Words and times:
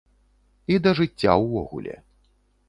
І 0.75 0.79
да 0.85 0.93
жыцця 1.01 1.37
ўвогуле. 1.45 1.95